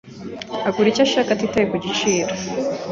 Agura 0.67 0.87
ibyo 0.89 1.03
ashaka 1.07 1.29
atitaye 1.33 1.65
kubiciro. 1.71 2.31